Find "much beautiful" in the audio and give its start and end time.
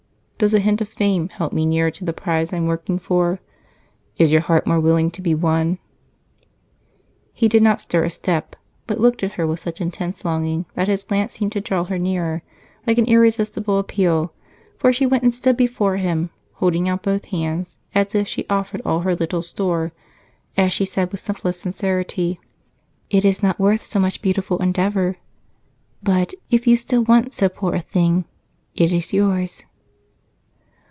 23.99-24.57